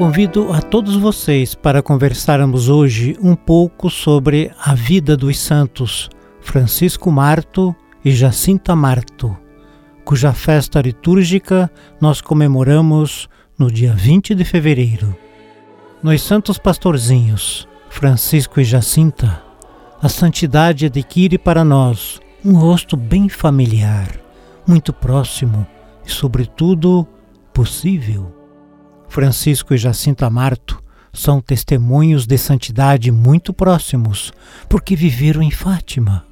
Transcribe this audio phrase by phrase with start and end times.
[0.00, 6.08] Convido a todos vocês para conversarmos hoje um pouco sobre a vida dos santos
[6.40, 9.36] Francisco Marto e Jacinta Marto,
[10.02, 13.28] cuja festa litúrgica nós comemoramos
[13.58, 15.14] no dia 20 de fevereiro.
[16.02, 19.42] Nos santos pastorzinhos, Francisco e Jacinta,
[20.00, 24.08] a santidade adquire para nós um rosto bem familiar,
[24.66, 25.66] muito próximo
[26.06, 27.06] e, sobretudo,
[27.52, 28.39] possível.
[29.10, 30.80] Francisco e Jacinta Marto
[31.12, 34.32] são testemunhos de santidade muito próximos,
[34.68, 36.24] porque viveram em Fátima.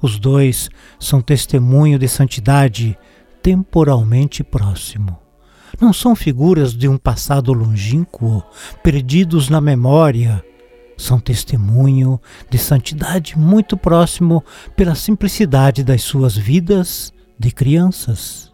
[0.00, 2.96] Os dois são testemunho de santidade
[3.42, 5.18] temporalmente próximo.
[5.80, 8.40] Não são figuras de um passado longínquo,
[8.84, 10.44] perdidos na memória.
[10.96, 14.44] São testemunho de santidade muito próximo
[14.76, 18.51] pela simplicidade das suas vidas de crianças.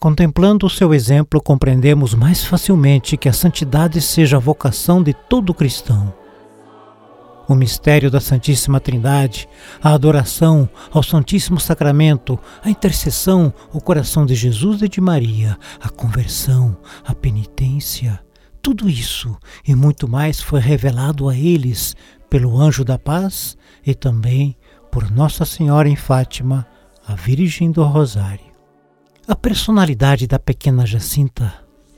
[0.00, 5.52] Contemplando o seu exemplo, compreendemos mais facilmente que a santidade seja a vocação de todo
[5.52, 6.10] cristão.
[7.46, 9.46] O mistério da Santíssima Trindade,
[9.82, 15.90] a adoração ao Santíssimo Sacramento, a intercessão ao coração de Jesus e de Maria, a
[15.90, 18.18] conversão, a penitência,
[18.62, 19.36] tudo isso
[19.68, 21.94] e muito mais foi revelado a eles
[22.30, 23.54] pelo anjo da paz
[23.86, 24.56] e também
[24.90, 26.66] por Nossa Senhora em Fátima,
[27.06, 28.49] a Virgem do Rosário.
[29.30, 31.54] A personalidade da pequena Jacinta,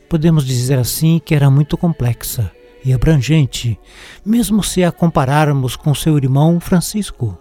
[0.07, 2.53] podemos dizer assim que era muito complexa
[2.85, 3.81] e abrangente,
[4.23, 7.39] mesmo se a compararmos com seu irmão Francisco.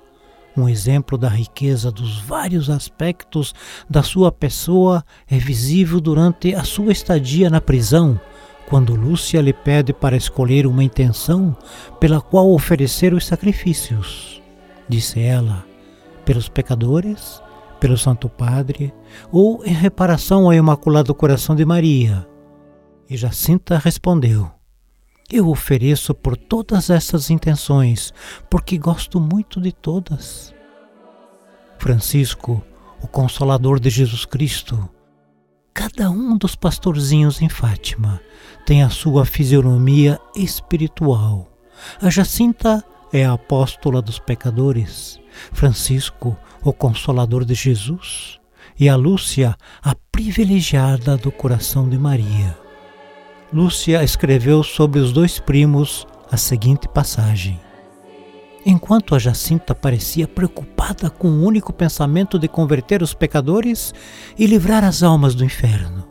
[0.56, 3.54] Um exemplo da riqueza dos vários aspectos
[3.90, 8.18] da sua pessoa é visível durante a sua estadia na prisão,
[8.70, 11.54] quando Lúcia lhe pede para escolher uma intenção
[12.00, 14.42] pela qual oferecer os sacrifícios.
[14.88, 15.66] Disse ela:
[16.24, 17.42] pelos pecadores
[17.82, 18.94] pelo Santo Padre
[19.32, 22.26] ou em reparação ao Imaculado Coração de Maria?
[23.10, 24.50] E Jacinta respondeu:
[25.30, 28.14] Eu ofereço por todas essas intenções,
[28.50, 30.54] porque gosto muito de todas.
[31.80, 32.64] Francisco,
[33.02, 34.88] o Consolador de Jesus Cristo,
[35.74, 38.22] cada um dos pastorzinhos em Fátima
[38.64, 41.52] tem a sua fisionomia espiritual.
[42.00, 45.20] A Jacinta é a apóstola dos pecadores.
[45.52, 48.40] Francisco, o Consolador de Jesus,
[48.80, 52.58] e a Lúcia, a privilegiada do coração de Maria.
[53.52, 57.60] Lúcia escreveu sobre os dois primos a seguinte passagem.
[58.66, 63.94] Enquanto a Jacinta parecia preocupada com o único pensamento de converter os pecadores
[64.38, 66.08] e livrar as almas do inferno,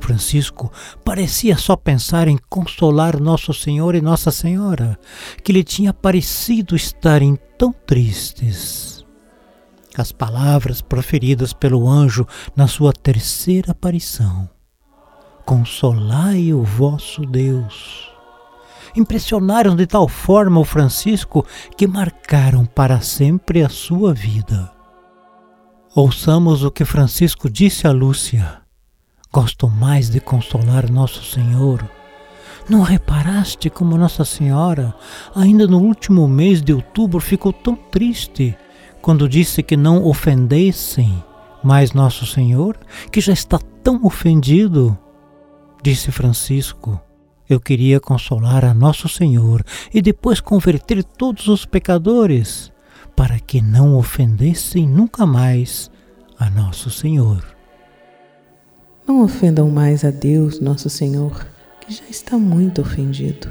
[0.00, 0.72] Francisco
[1.04, 4.98] parecia só pensar em consolar Nosso Senhor e Nossa Senhora,
[5.42, 8.97] que lhe tinha parecido estarem tão tristes
[9.98, 14.48] as palavras proferidas pelo anjo na sua terceira aparição.
[15.44, 18.08] Consolai o vosso Deus.
[18.96, 21.44] Impressionaram de tal forma o Francisco
[21.76, 24.70] que marcaram para sempre a sua vida.
[25.94, 28.62] Ouçamos o que Francisco disse a Lúcia.
[29.32, 31.84] Gosto mais de consolar Nosso Senhor.
[32.68, 34.94] Não reparaste como Nossa Senhora,
[35.34, 38.56] ainda no último mês de outubro, ficou tão triste
[39.00, 41.22] quando disse que não ofendessem
[41.62, 42.78] mais Nosso Senhor,
[43.10, 44.96] que já está tão ofendido?
[45.82, 47.00] Disse Francisco:
[47.48, 52.72] Eu queria consolar a Nosso Senhor e depois converter todos os pecadores,
[53.16, 55.90] para que não ofendessem nunca mais
[56.38, 57.44] a Nosso Senhor.
[59.06, 61.46] Não ofendam mais a Deus, Nosso Senhor,
[61.80, 63.48] que já está muito ofendido.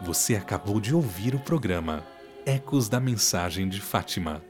[0.00, 2.04] Você acabou de ouvir o programa
[2.44, 4.42] Ecos da Mensagem de Fátima